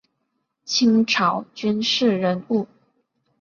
[0.65, 2.67] 清朝军事人物。